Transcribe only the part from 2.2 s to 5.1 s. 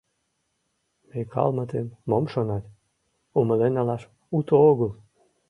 шонат, умылен налаш уто огыл».